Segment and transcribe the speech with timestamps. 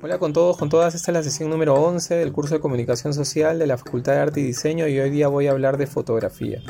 [0.00, 3.12] Hola con todos, con todas, esta es la sesión número 11 del curso de Comunicación
[3.12, 5.86] Social de la Facultad de Arte y Diseño y hoy día voy a hablar de
[5.86, 6.62] fotografía.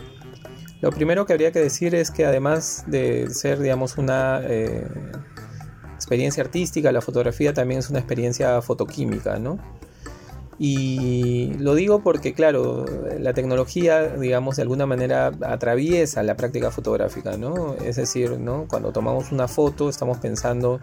[0.80, 4.88] Lo primero que habría que decir es que además de ser, digamos, una eh,
[5.94, 9.58] experiencia artística, la fotografía también es una experiencia fotoquímica, ¿no?
[10.60, 12.84] Y lo digo porque, claro,
[13.20, 17.76] la tecnología, digamos, de alguna manera atraviesa la práctica fotográfica, ¿no?
[17.76, 18.66] Es decir, ¿no?
[18.68, 20.80] Cuando tomamos una foto estamos pensando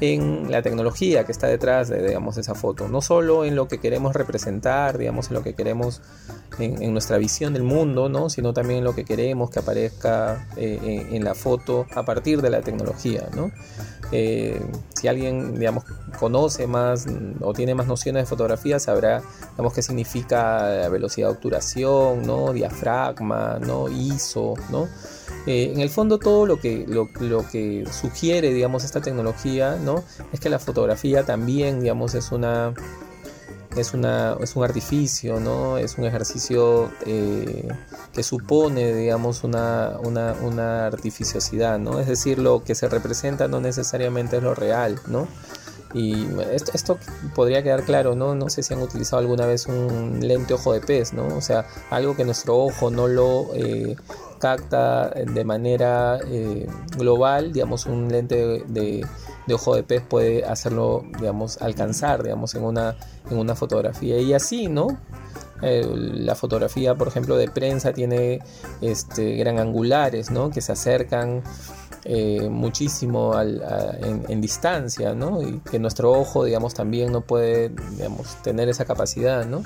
[0.00, 3.78] en la tecnología que está detrás de, digamos, esa foto, no solo en lo que
[3.78, 6.02] queremos representar, digamos, en lo que queremos,
[6.58, 8.28] en, nuestra visión del mundo, ¿no?
[8.28, 12.50] Sino también en lo que queremos que aparezca eh, en, la foto a partir de
[12.50, 13.50] la tecnología, ¿no?
[14.16, 14.64] Eh,
[14.94, 15.82] si alguien, digamos,
[16.20, 17.04] conoce más
[17.40, 22.52] o tiene más nociones de fotografía, sabrá, digamos, qué significa velocidad de obturación, ¿no?
[22.52, 23.88] Diafragma, ¿no?
[23.88, 24.86] ISO, ¿no?
[25.48, 27.08] Eh, en el fondo todo lo que, lo,
[27.48, 30.04] que sugiere, digamos, esta tecnología, ¿no?
[30.32, 32.72] Es que la fotografía también, digamos, es una...
[33.76, 35.78] Es, una, es un artificio, ¿no?
[35.78, 37.68] Es un ejercicio eh,
[38.12, 42.00] que supone, digamos, una, una, artificiosidad, ¿no?
[42.00, 45.26] Es decir, lo que se representa no necesariamente es lo real, ¿no?
[45.94, 46.98] Y esto, esto,
[47.36, 48.34] podría quedar claro, ¿no?
[48.34, 51.28] No sé si han utilizado alguna vez un lente ojo de pez, ¿no?
[51.36, 53.94] O sea, algo que nuestro ojo no lo eh,
[54.40, 56.66] capta de manera eh,
[56.98, 59.06] global, digamos, un lente de,
[59.52, 62.96] ojo de pez puede hacerlo, digamos, alcanzar, digamos, en una,
[63.30, 64.18] en una fotografía.
[64.18, 64.98] Y así, ¿no?
[65.62, 68.40] la fotografía, por ejemplo, de prensa tiene
[68.82, 70.50] este, gran angulares, ¿no?
[70.50, 71.42] Que se acercan
[72.04, 75.40] eh, muchísimo en, distancia, ¿no?
[75.42, 79.62] Y que nuestro ojo, digamos, también no puede, digamos, tener esa capacidad, ¿no?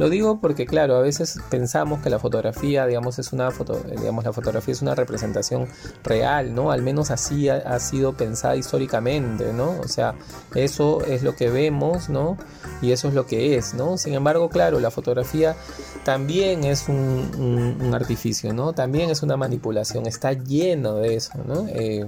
[0.00, 4.24] Lo digo porque, claro, a veces pensamos que la fotografía, digamos, es una foto, digamos,
[4.24, 5.68] la fotografía es una representación
[6.02, 6.70] real, ¿no?
[6.70, 9.78] Al menos así ha, sido pensada históricamente, ¿no?
[9.78, 10.14] O sea,
[10.54, 12.38] eso es lo que vemos, ¿no?
[12.80, 13.98] Y eso es lo que es, ¿no?
[13.98, 15.54] Sin embargo, claro, la fotografía
[16.02, 18.72] también es un, artificio, ¿no?
[18.72, 21.66] También es una manipulación, está lleno de eso, ¿no?
[21.68, 22.06] Eh,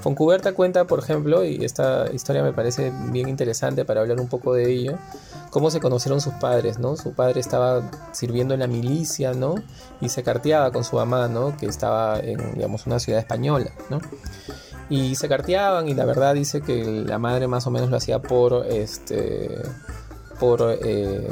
[0.00, 4.54] Foncuberta cuenta, por ejemplo, y esta historia me parece bien interesante para hablar un poco
[4.54, 4.98] de ello,
[5.50, 6.96] cómo se conocieron sus padres, ¿no?
[6.96, 9.54] Su padre estaba sirviendo en la milicia, ¿no?
[10.00, 11.56] Y se carteaba con su mamá, ¿no?
[11.56, 14.00] Que estaba en, digamos, una ciudad española, ¿no?
[14.90, 18.20] Y se carteaban y la verdad dice que la madre más o menos lo hacía
[18.20, 19.62] por, este,
[20.38, 20.78] por...
[20.82, 21.28] Eh,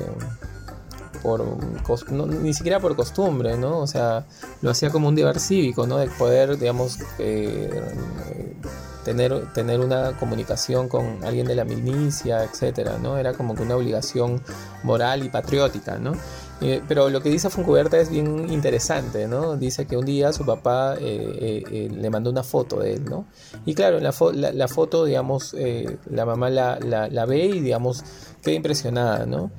[2.42, 3.78] ni siquiera por costumbre, ¿no?
[3.78, 4.26] O sea,
[4.60, 5.98] lo hacía como un deber cívico, ¿no?
[5.98, 7.82] De poder, digamos, eh,
[9.04, 13.18] tener, tener una comunicación con alguien de la milicia, etcétera, ¿no?
[13.18, 14.42] Era como que una obligación
[14.82, 16.12] moral y patriótica, ¿no?
[16.60, 19.56] Eh, pero lo que dice Foncuberta es bien interesante, ¿no?
[19.56, 23.26] Dice que un día su papá eh, le mandó una foto de él, ¿no?
[23.66, 25.56] Y claro, la, foto, digamos,
[26.08, 28.04] la mamá la, la, ve y, digamos,
[28.42, 29.50] queda impresionada, ¿no?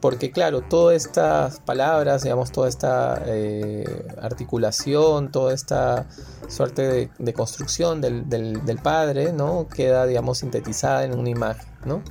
[0.00, 6.06] Porque claro, todas estas palabras, digamos, toda esta eh, articulación, toda esta
[6.48, 9.68] suerte de, construcción del, del, padre, ¿no?
[9.68, 12.02] Queda, digamos, sintetizada en una imagen, ¿no?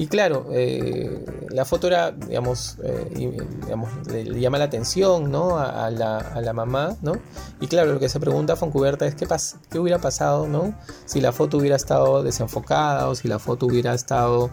[0.00, 5.58] Y claro, eh, la foto era, digamos, eh, digamos le, llama la atención ¿no?
[5.58, 7.12] a, la, a, la, mamá, ¿no?
[7.60, 9.26] Y claro, lo que se pregunta a Foncuberta es qué,
[9.68, 10.74] qué hubiera pasado, ¿no?
[11.04, 14.48] Si la foto hubiera estado desenfocada o si la foto hubiera estado,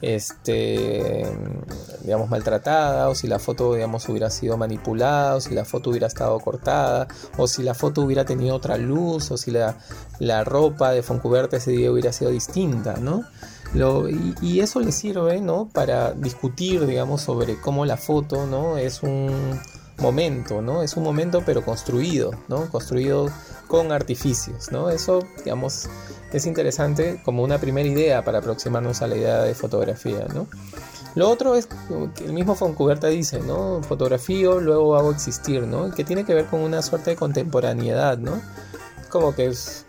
[0.00, 1.26] este,
[2.02, 6.06] digamos, maltratada o si la foto, digamos, hubiera sido manipulada o si la foto hubiera
[6.06, 9.76] estado cortada o si la foto hubiera tenido otra luz o si la,
[10.20, 13.26] la ropa de Foncuberta ese día hubiera sido distinta, ¿no?
[13.74, 15.68] Y, eso le sirve, ¿no?
[15.68, 18.78] Para discutir, digamos, sobre cómo la foto, ¿no?
[18.78, 19.60] Es un
[19.98, 20.82] momento, ¿no?
[20.82, 22.68] Es un momento pero construido, ¿no?
[22.70, 23.30] Construido
[23.68, 24.90] con artificios, ¿no?
[24.90, 25.88] Eso, digamos,
[26.32, 30.46] es interesante como una primera idea para aproximarnos a la idea de fotografía, ¿no?
[31.14, 31.66] Lo otro es
[32.14, 33.82] que el mismo Foncuberta dice, ¿no?
[33.82, 35.90] Fotografío, luego hago existir, ¿no?
[35.90, 38.40] Que tiene que ver con una suerte de contemporaneidad, ¿no?
[39.08, 39.86] Como que es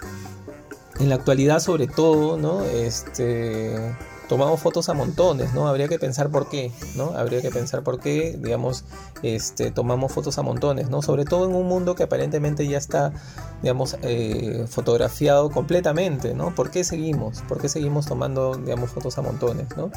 [0.99, 2.63] en la actualidad sobre todo, ¿no?
[2.63, 3.95] Este,
[4.27, 5.67] tomamos fotos a montones, ¿no?
[5.67, 7.11] Habría que pensar por qué, ¿no?
[7.17, 8.83] Habría que pensar por qué, digamos,
[9.23, 11.01] este, tomamos fotos a montones, ¿no?
[11.01, 13.13] Sobre todo en un mundo que aparentemente ya está,
[13.61, 16.53] digamos, eh, fotografiado completamente, ¿no?
[16.53, 17.41] ¿Por qué seguimos?
[17.47, 19.91] ¿Por qué seguimos tomando, digamos, fotos a montones, ¿no?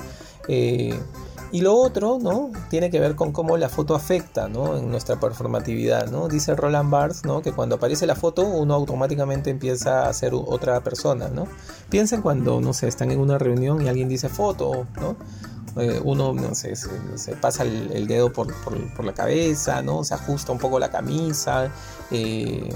[0.48, 0.98] Eh,
[1.52, 2.52] y lo otro, ¿no?
[2.68, 4.76] Tiene que ver con cómo la foto afecta, ¿no?
[4.76, 6.28] En nuestra performatividad, ¿no?
[6.28, 7.42] Dice Roland Barthes, ¿no?
[7.42, 11.48] Que cuando aparece la foto uno automáticamente empieza a ser otra persona, ¿no?
[11.88, 15.16] Piensen cuando, no sé, están en una reunión y alguien dice foto, ¿no?
[15.76, 18.48] Eh, uno, no sé, se, pasa el, dedo por,
[19.04, 20.02] la cabeza, ¿no?
[20.02, 21.70] Se ajusta un poco la camisa.
[22.10, 22.68] Eh,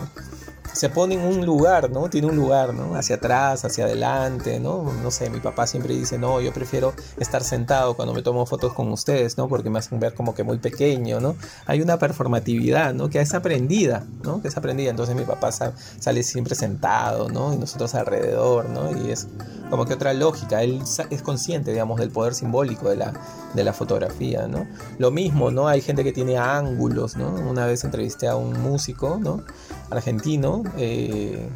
[0.74, 2.10] se pone en un lugar, ¿no?
[2.10, 2.96] Tiene un lugar, ¿no?
[2.96, 4.92] Hacia atrás, hacia adelante, ¿no?
[5.02, 8.72] No sé, mi papá siempre dice, no, yo prefiero estar sentado cuando me tomo fotos
[8.72, 9.48] con ustedes, ¿no?
[9.48, 11.36] Porque me hacen ver como que muy pequeño, ¿no?
[11.66, 13.08] Hay una performatividad, ¿no?
[13.08, 14.42] Que es aprendida, ¿no?
[14.42, 14.90] Que es aprendida.
[14.90, 17.54] Entonces mi papá sale siempre sentado, ¿no?
[17.54, 18.90] Y nosotros alrededor, ¿no?
[19.00, 19.28] Y es
[19.70, 20.62] como que otra lógica.
[20.62, 23.12] Él es consciente, digamos, del poder simbólico de la,
[23.54, 24.66] de la fotografía, ¿no?
[24.98, 25.68] Lo mismo, ¿no?
[25.68, 27.28] Hay gente que tiene ángulos, ¿no?
[27.28, 29.44] Una vez entrevisté a un músico, ¿no?
[29.90, 31.48] Argentino, eh,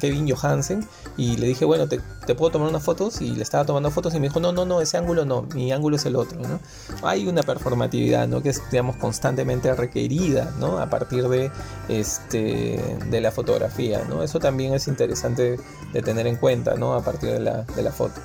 [0.00, 2.00] Kevin Johansen, y le dije, bueno, te,
[2.34, 4.80] puedo tomar unas fotos, y le estaba tomando fotos y me dijo, no, no, no,
[4.80, 6.60] ese ángulo no, mi ángulo es el otro, ¿no?
[7.02, 8.42] Hay una performatividad, ¿no?
[8.42, 8.62] Que es,
[9.00, 10.78] constantemente requerida, ¿no?
[10.78, 11.50] A partir de,
[11.88, 14.22] este, de la fotografía, ¿no?
[14.22, 15.58] Eso también es interesante
[15.92, 16.94] de tener en cuenta, ¿no?
[16.94, 18.20] A partir de la, de la foto.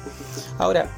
[0.58, 0.90] Ahora,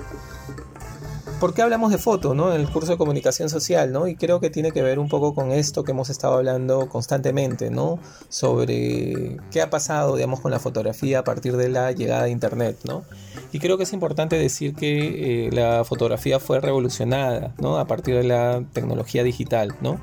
[1.44, 2.56] ¿por qué hablamos de foto ¿no?
[2.56, 3.92] en el curso de comunicación social?
[3.92, 4.07] ¿no?
[4.07, 7.69] Y creo que tiene que ver un poco con esto que hemos estado hablando constantemente,
[7.69, 8.00] ¿no?
[8.30, 12.78] sobre qué ha pasado digamos, con la fotografía a partir de la llegada de Internet.
[12.86, 13.04] ¿no?
[13.51, 17.78] Y creo que es importante decir que eh, la fotografía fue revolucionada ¿no?
[17.78, 19.75] a partir de la tecnología digital.
[19.81, 20.00] ¿no?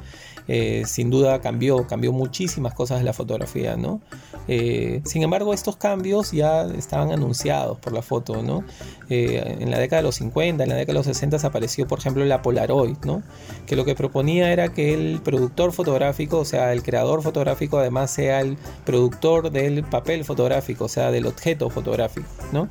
[0.53, 4.01] Eh, sin duda cambió, cambió muchísimas cosas de la fotografía, ¿no?
[4.49, 8.65] Eh, sin embargo, estos cambios ya estaban anunciados por la foto, ¿no?
[9.09, 12.01] Eh, en la década de los 50, en la década de los 60 apareció, por
[12.01, 13.23] ejemplo, la Polaroid, ¿no?
[13.65, 18.11] Que lo que proponía era que el productor fotográfico, o sea, el creador fotográfico, además
[18.11, 22.69] sea el productor del papel fotográfico, o sea, del objeto fotográfico, ¿no?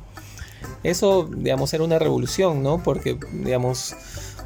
[0.82, 2.82] Eso, digamos, era una revolución, ¿no?
[2.82, 3.94] Porque, digamos,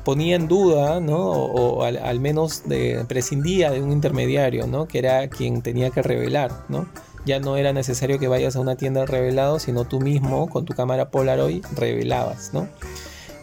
[0.04, 1.18] ponía en duda, ¿no?
[1.18, 2.62] o, al, menos
[3.08, 4.86] prescindía de un intermediario, ¿no?
[4.86, 6.52] que era quien tenía que revelar.
[6.68, 6.86] ¿no?
[7.24, 10.74] Ya no era necesario que vayas a una tienda revelado, sino tú mismo con tu
[10.74, 12.52] cámara Polaroid revelabas.
[12.52, 12.68] ¿no?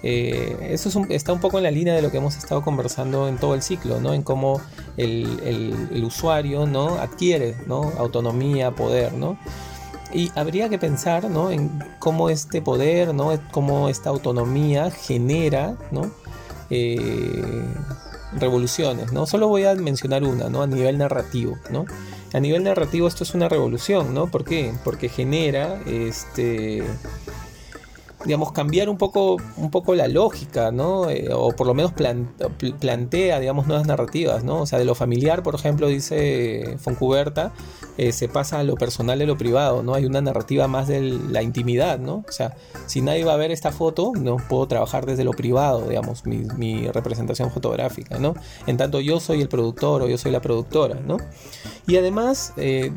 [0.03, 3.37] Eh, eso está un poco en la línea de lo que hemos estado conversando en
[3.37, 4.13] todo el ciclo, ¿no?
[4.13, 4.61] en cómo
[4.97, 6.95] el, usuario ¿no?
[6.95, 7.91] adquiere ¿no?
[7.97, 9.13] autonomía, poder.
[9.13, 9.37] ¿no?
[10.13, 11.49] Y habría que pensar ¿no?
[11.49, 13.31] en cómo este poder, ¿no?
[13.49, 16.11] cómo esta autonomía genera ¿no?
[16.73, 17.65] Eh,
[18.39, 19.25] revoluciones, ¿no?
[19.25, 20.61] Solo voy a mencionar una, ¿no?
[20.61, 21.85] A nivel narrativo, ¿no?
[22.33, 24.27] A nivel narrativo esto es una revolución, ¿no?
[24.27, 24.73] ¿Por qué?
[24.85, 26.83] Porque genera este
[28.25, 31.09] digamos, cambiar un poco, un poco la lógica, ¿no?
[31.09, 34.61] Eh, o por lo menos plantea, digamos, nuevas narrativas, ¿no?
[34.61, 37.53] O sea, de lo familiar, por ejemplo, dice Foncuberta,
[37.97, 39.93] eh, se pasa a lo personal de lo privado, ¿no?
[39.93, 42.23] Hay una narrativa más de la intimidad, ¿no?
[42.27, 45.87] O sea, si nadie va a ver esta foto, no puedo trabajar desde lo privado,
[45.87, 48.33] digamos, mi, representación fotográfica, ¿no?
[48.67, 51.17] En tanto yo soy el productor o yo soy la productora, ¿no?
[51.87, 52.91] Y además, eh,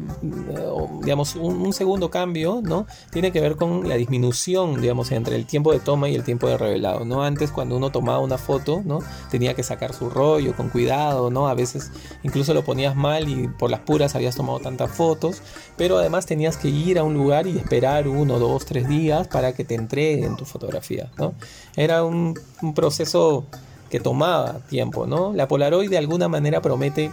[1.03, 2.87] digamos, un, un, segundo cambio, ¿no?
[3.11, 6.49] Tiene que ver con la disminución, digamos, entre el tiempo de toma y el tiempo
[6.49, 7.22] de revelado, ¿no?
[7.22, 9.00] Antes cuando uno tomaba una foto, ¿no?
[9.31, 11.49] Tenía que sacar su rollo con cuidado, ¿no?
[11.49, 11.90] A veces
[12.22, 15.43] incluso lo ponías mal y por las puras habías tomado tantas fotos,
[15.76, 19.52] pero además tenías que ir a un lugar y esperar uno, dos, tres días para
[19.52, 21.34] que te entreguen tu fotografía, ¿no?
[21.76, 23.44] Era un, un proceso
[23.90, 25.32] que tomaba tiempo, ¿no?
[25.32, 27.12] La Polaroid de alguna manera promete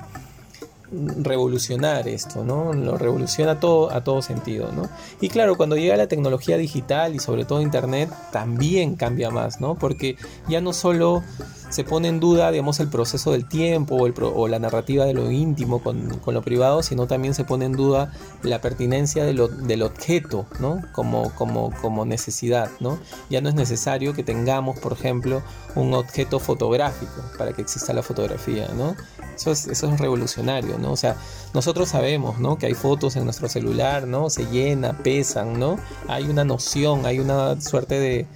[0.91, 2.73] revolucionar esto, ¿no?
[2.73, 4.89] Lo revoluciona todo a todo sentido, ¿no?
[5.21, 9.75] Y claro, cuando llega la tecnología digital y sobre todo internet, también cambia más, ¿no?
[9.75, 10.17] Porque
[10.49, 11.23] ya no solo
[11.69, 15.13] se pone en duda, digamos, el proceso del tiempo o, el o la narrativa de
[15.13, 18.12] lo íntimo con, con, lo privado, sino también se pone en duda
[18.43, 20.81] la pertinencia de lo, del objeto, ¿no?
[20.91, 23.00] Como, como, como necesidad, ¿no?
[23.29, 25.41] Ya no es necesario que tengamos, por ejemplo,
[25.75, 28.95] un objeto fotográfico para que exista la fotografía, ¿no?
[29.33, 30.91] Eso es, eso es revolucionario, ¿no?
[30.91, 31.15] O sea,
[31.53, 32.57] nosotros sabemos, ¿no?
[32.57, 34.29] Que hay fotos en nuestro celular, ¿no?
[34.29, 35.77] Se llena, pesan, ¿no?
[36.07, 38.27] Hay una noción, hay una suerte de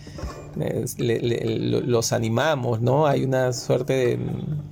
[0.55, 3.07] los animamos, ¿no?
[3.07, 4.19] Hay una suerte de,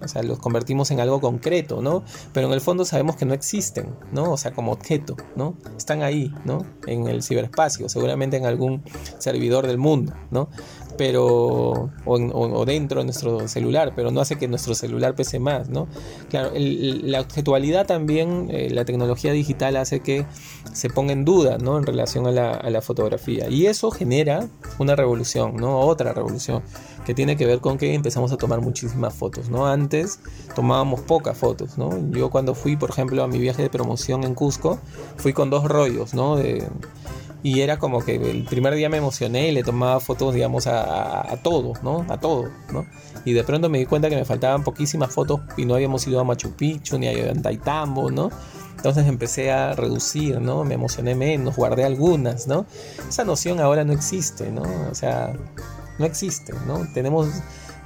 [0.02, 2.04] o sea, los convertimos en algo concreto, ¿no?
[2.32, 4.32] Pero en el fondo sabemos que no existen, ¿no?
[4.32, 5.56] O sea, como objeto, ¿no?
[5.78, 6.66] Están ahí, ¿no?
[6.88, 8.84] En el ciberespacio, seguramente en algún
[9.20, 10.50] servidor del mundo, ¿no?
[10.98, 15.88] Pero o, dentro de nuestro celular, pero no hace que nuestro celular pese más, ¿no?
[16.30, 20.26] Claro, la objetualidad también, eh, la tecnología digital hace que
[20.74, 21.78] se ponga en duda, ¿no?
[21.78, 25.80] En relación a la, fotografía y eso genera una revolución, ¿no?
[25.80, 26.64] Otra revolución
[27.06, 29.68] que tiene que ver con que empezamos a tomar muchísimas fotos, ¿no?
[29.68, 30.20] Antes
[30.56, 31.92] tomábamos pocas fotos, ¿no?
[32.12, 34.80] Yo cuando fui, por ejemplo, a mi viaje de promoción en Cusco,
[35.18, 36.36] fui con dos rollos, ¿no?
[36.36, 36.68] De,
[37.44, 41.32] y era como que el primer día me emocioné y le tomaba fotos, digamos, a,
[41.32, 42.06] a, todo, ¿no?
[42.08, 42.86] A todo, ¿no?
[43.26, 46.22] Y de pronto me di cuenta que me faltaban poquísimas fotos y no habíamos ido
[46.22, 48.32] a Machu Picchu ni a Taitambo, ¿no?
[48.78, 50.64] Entonces empecé a reducir, ¿no?
[50.64, 52.66] Me emocioné menos, guardé algunas, ¿no?
[53.08, 54.64] Esa noción ahora no existe, ¿no?
[54.90, 55.34] O sea,
[56.00, 56.88] no existe, ¿no?
[56.94, 57.28] Tenemos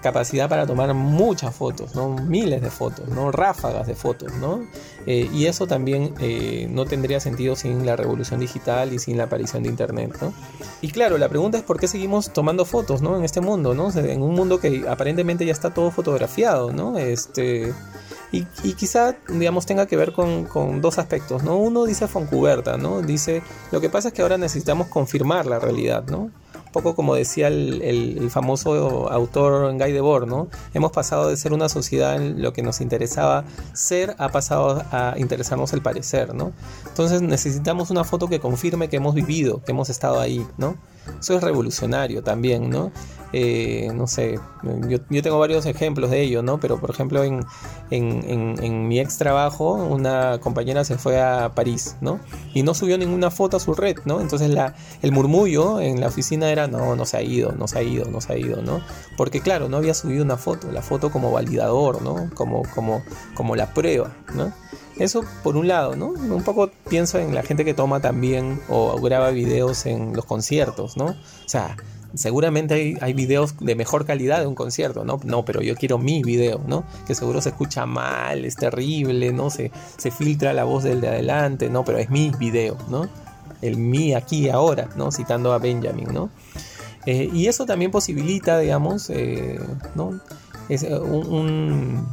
[0.08, 2.16] capacidad para tomar muchas fotos, ¿no?
[2.16, 3.32] miles de fotos, ¿no?
[3.32, 4.34] ráfagas de fotos.
[4.36, 4.66] ¿no?
[5.06, 9.26] Eh, y eso también eh, no tendría sentido sin la revolución digital y sin la
[9.26, 10.18] aparición de Internet.
[10.22, 10.34] ¿no?
[10.82, 13.18] Y claro, la pregunta es por qué seguimos tomando fotos ¿no?
[13.18, 13.92] en este mundo, ¿no?
[13.92, 16.72] en un mundo que aparentemente ya está todo fotografiado.
[16.72, 16.98] ¿no?
[16.98, 17.74] Este,
[18.32, 21.58] y, quizá, digamos, tenga que ver con, dos aspectos, ¿no?
[21.58, 23.02] Uno dice Foncuberta, ¿no?
[23.02, 26.30] Dice, lo que pasa es que ahora necesitamos confirmar la realidad, ¿no?
[26.72, 30.50] Poco como decía el, famoso autor Guy Debord, ¿no?
[30.74, 35.16] Hemos pasado de ser una sociedad en lo que nos interesaba ser a pasado a
[35.18, 36.52] interesarnos el parecer, ¿no?
[36.88, 40.76] Entonces necesitamos una foto que confirme que hemos vivido, que hemos estado ahí, ¿no?
[41.20, 42.92] Eso es revolucionario también, ¿no?
[43.34, 44.40] Eh, no sé,
[44.88, 46.60] yo, tengo varios ejemplos de ello, ¿no?
[46.62, 47.46] Pero por ejemplo en,
[47.90, 52.22] en, mi ex trabajo una compañera se fue a París, ¿no?
[52.54, 54.22] Y no subió ninguna foto a su red, ¿no?
[54.22, 57.80] Entonces la, el murmullo en la oficina era, no, no se ha ido, no se
[57.80, 58.82] ha ido, no se ha ido, ¿no?
[59.18, 62.30] Porque claro, no había subido una foto, la foto como validador, ¿no?
[62.34, 63.04] Como, como,
[63.36, 64.54] como la prueba, ¿no?
[65.00, 66.08] Eso por un lado, ¿no?
[66.08, 70.98] Un poco pienso en la gente que toma también o graba videos en los conciertos,
[70.98, 71.06] ¿no?
[71.08, 71.16] O
[71.50, 71.78] sea,
[72.16, 75.20] seguramente hay, hay, videos de mejor calidad de un concierto, ¿no?
[75.24, 76.84] No, pero yo quiero mi video, ¿no?
[77.06, 79.50] Que seguro se escucha mal, es terrible, ¿no?
[79.50, 81.86] Se, se filtra la voz del de adelante, ¿no?
[81.86, 83.08] Pero es mi video, ¿no?
[83.62, 85.12] El mi aquí ahora, ¿no?
[85.12, 86.30] Citando a Benjamin, ¿no?
[87.06, 89.60] Eh, y eso también posibilita, digamos, eh,
[89.96, 90.20] ¿no?
[90.70, 92.06] Es eh, un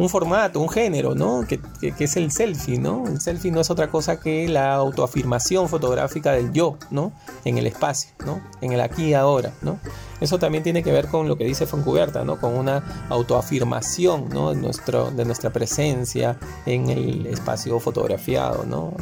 [0.00, 1.46] un formato, un género, ¿no?
[1.46, 3.06] Que, es el selfie, ¿no?
[3.06, 7.12] El selfie no es otra cosa que la autoafirmación fotográfica del yo, ¿no?
[7.44, 8.40] En el espacio, ¿no?
[8.62, 9.78] En el aquí y ahora, ¿no?
[10.22, 12.40] Eso también tiene que ver con lo que dice Foncuberta, ¿no?
[12.40, 14.54] Con una autoafirmación, ¿no?
[14.54, 18.94] De, nuestro, de nuestra presencia en el espacio fotografiado, ¿no?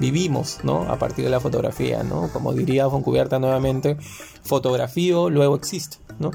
[0.00, 0.90] Vivimos, ¿no?
[0.90, 2.28] A partir de la fotografía, ¿no?
[2.32, 3.96] Como diría Foncubierta nuevamente,
[4.42, 6.32] fotografío, luego existe, ¿no?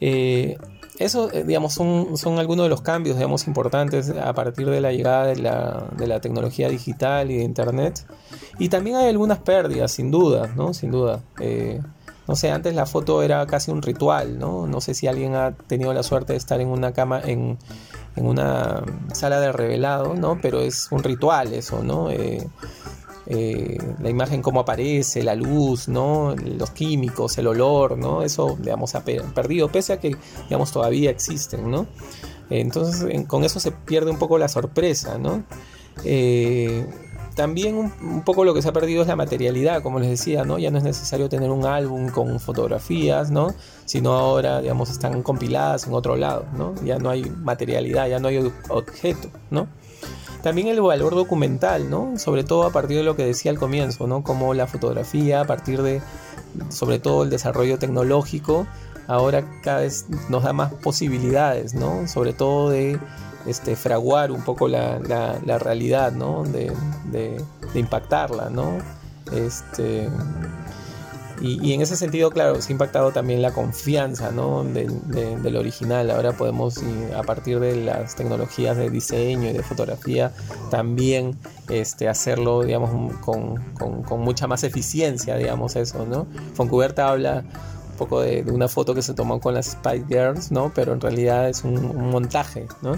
[0.00, 0.56] Eh,
[0.98, 4.92] eso, eh, digamos, son, son, algunos de los cambios, digamos, importantes a partir de la
[4.92, 8.04] llegada de la, de la, tecnología digital y de Internet.
[8.58, 10.74] Y también hay algunas pérdidas, sin duda, ¿no?
[10.74, 11.22] Sin duda.
[11.40, 11.80] Eh,
[12.26, 14.66] no sé, antes la foto era casi un ritual, ¿no?
[14.66, 17.58] No sé si alguien ha tenido la suerte de estar en una cama, en,
[18.16, 18.82] en una
[19.14, 20.38] sala de revelado, ¿no?
[20.42, 22.10] Pero es un ritual eso, ¿no?
[22.10, 22.46] Eh,
[23.30, 26.34] eh, la imagen cómo aparece, la luz, ¿no?
[26.34, 28.22] los químicos, el olor, ¿no?
[28.22, 31.86] eso digamos ha perdido, pese a que digamos todavía existen, ¿no?
[32.50, 35.44] entonces con eso se pierde un poco la sorpresa, ¿no?
[36.04, 36.86] Eh,
[37.38, 40.58] también un, poco lo que se ha perdido es la materialidad, como les decía, ¿no?
[40.58, 43.54] Ya no es necesario tener un álbum con fotografías, ¿no?
[43.84, 46.74] Sino ahora, digamos, están compiladas en otro lado, ¿no?
[46.84, 49.68] Ya no hay materialidad, ya no hay objeto, ¿no?
[50.42, 52.18] También el valor documental, ¿no?
[52.18, 54.22] Sobre todo a partir de lo que decía al comienzo, ¿no?
[54.22, 56.00] Como la fotografía, a partir de,
[56.68, 58.66] sobre todo el desarrollo tecnológico,
[59.08, 62.06] ahora cada vez nos da más posibilidades, ¿no?
[62.06, 63.00] Sobre todo de
[63.46, 66.44] este, fraguar un poco la, la, realidad, ¿no?
[66.44, 66.72] De,
[67.10, 67.42] de,
[67.72, 68.78] de impactarla, ¿no?
[69.32, 70.08] Este,
[71.40, 74.64] y, en ese sentido, claro, se ha impactado también la confianza ¿no?
[74.64, 76.10] del, original.
[76.10, 76.80] Ahora podemos,
[77.16, 80.32] a partir de las tecnologías de diseño y de fotografía,
[80.70, 86.26] también este, hacerlo, digamos, con, con, mucha más eficiencia, digamos, eso, ¿no?
[86.54, 87.44] Foncuberta habla
[87.90, 90.72] un poco de, una foto que se tomó con las Spice Girls, ¿no?
[90.74, 92.96] Pero en realidad es un, un montaje, ¿no?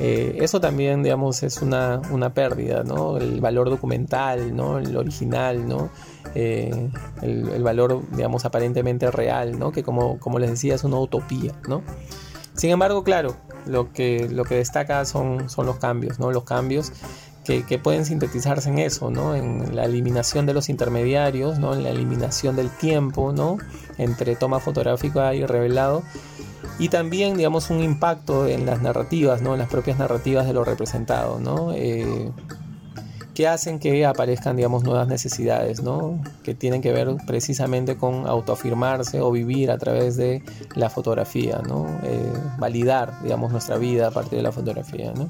[0.00, 3.18] Eh, eso también, digamos, es una, una, pérdida, ¿no?
[3.18, 4.78] El valor documental, ¿no?
[4.78, 5.90] El original, ¿no?
[6.34, 6.90] Eh,
[7.20, 9.72] el, valor, digamos, aparentemente real, ¿no?
[9.72, 11.82] Que como, como les decía, es una utopía, ¿no?
[12.54, 16.32] Sin embargo, claro, lo que, lo que destaca son, son los cambios, ¿no?
[16.32, 16.92] Los cambios
[17.50, 19.34] que, que, pueden sintetizarse en eso, ¿no?
[19.34, 21.74] En la eliminación de los intermediarios, ¿no?
[21.74, 23.58] En la eliminación del tiempo, ¿no?
[23.98, 26.04] Entre toma fotográfica y revelado
[26.78, 29.52] y también, digamos, un impacto en las narrativas, ¿no?
[29.54, 31.72] En las propias narrativas de lo representado, ¿no?
[31.74, 32.30] Eh,
[33.34, 36.22] que hacen que aparezcan, digamos, nuevas necesidades, ¿no?
[36.44, 40.44] Que tienen que ver precisamente con autoafirmarse o vivir a través de
[40.76, 41.86] la fotografía, ¿no?
[42.04, 45.28] Eh, validar, digamos, nuestra vida a partir de la fotografía, ¿no?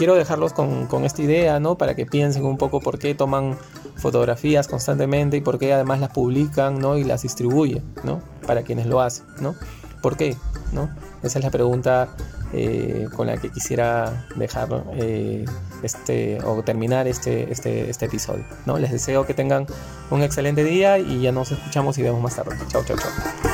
[0.00, 1.76] Quiero dejarlos con, con, esta idea, ¿no?
[1.76, 3.58] Para que piensen un poco por qué toman
[3.96, 6.96] fotografías constantemente y por qué además las publican, ¿no?
[6.96, 8.22] Y las distribuyen, ¿no?
[8.46, 9.54] Para quienes lo hacen, ¿no?
[10.00, 10.38] ¿Por qué?
[10.72, 10.88] ¿no?
[11.22, 12.08] Esa es la pregunta
[12.54, 15.44] eh, con la que quisiera dejar eh,
[15.82, 18.44] este o terminar este, este, este episodio.
[18.64, 18.78] ¿no?
[18.78, 19.66] Les deseo que tengan
[20.10, 22.56] un excelente día y ya nos escuchamos y vemos más tarde.
[22.68, 23.49] Chao, chao, chao.